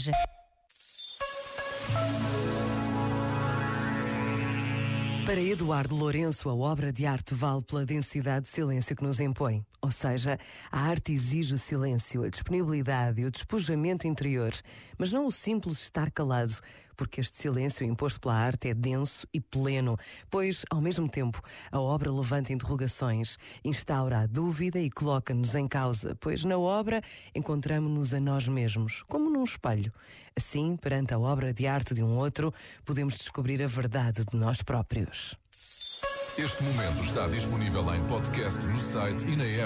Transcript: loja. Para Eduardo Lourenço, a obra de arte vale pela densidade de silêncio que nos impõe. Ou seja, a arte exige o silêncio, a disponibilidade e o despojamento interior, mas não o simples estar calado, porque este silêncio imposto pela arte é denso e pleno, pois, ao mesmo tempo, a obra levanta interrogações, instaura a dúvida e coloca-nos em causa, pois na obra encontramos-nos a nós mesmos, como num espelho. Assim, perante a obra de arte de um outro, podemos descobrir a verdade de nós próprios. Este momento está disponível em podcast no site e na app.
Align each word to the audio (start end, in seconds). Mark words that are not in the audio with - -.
loja. 0.00 0.12
Para 5.26 5.40
Eduardo 5.40 5.94
Lourenço, 5.94 6.48
a 6.48 6.54
obra 6.54 6.92
de 6.92 7.06
arte 7.06 7.34
vale 7.34 7.62
pela 7.62 7.86
densidade 7.86 8.46
de 8.46 8.48
silêncio 8.48 8.96
que 8.96 9.04
nos 9.04 9.20
impõe. 9.20 9.64
Ou 9.80 9.90
seja, 9.90 10.38
a 10.72 10.80
arte 10.80 11.12
exige 11.12 11.54
o 11.54 11.58
silêncio, 11.58 12.24
a 12.24 12.28
disponibilidade 12.28 13.20
e 13.20 13.26
o 13.26 13.30
despojamento 13.30 14.06
interior, 14.06 14.52
mas 14.98 15.12
não 15.12 15.26
o 15.26 15.30
simples 15.30 15.80
estar 15.82 16.10
calado, 16.10 16.54
porque 17.00 17.22
este 17.22 17.40
silêncio 17.40 17.86
imposto 17.86 18.20
pela 18.20 18.34
arte 18.34 18.68
é 18.68 18.74
denso 18.74 19.26
e 19.32 19.40
pleno, 19.40 19.96
pois, 20.28 20.66
ao 20.68 20.82
mesmo 20.82 21.08
tempo, 21.08 21.40
a 21.72 21.80
obra 21.80 22.12
levanta 22.12 22.52
interrogações, 22.52 23.38
instaura 23.64 24.18
a 24.18 24.26
dúvida 24.26 24.78
e 24.78 24.90
coloca-nos 24.90 25.54
em 25.54 25.66
causa, 25.66 26.14
pois 26.20 26.44
na 26.44 26.58
obra 26.58 27.00
encontramos-nos 27.34 28.12
a 28.12 28.20
nós 28.20 28.46
mesmos, 28.48 29.02
como 29.04 29.30
num 29.30 29.44
espelho. 29.44 29.90
Assim, 30.36 30.76
perante 30.76 31.14
a 31.14 31.18
obra 31.18 31.54
de 31.54 31.66
arte 31.66 31.94
de 31.94 32.02
um 32.02 32.18
outro, 32.18 32.52
podemos 32.84 33.16
descobrir 33.16 33.62
a 33.62 33.66
verdade 33.66 34.22
de 34.22 34.36
nós 34.36 34.60
próprios. 34.60 35.34
Este 36.36 36.62
momento 36.62 37.02
está 37.02 37.26
disponível 37.28 37.94
em 37.94 38.06
podcast 38.08 38.66
no 38.66 38.78
site 38.78 39.26
e 39.26 39.36
na 39.36 39.44
app. 39.44 39.58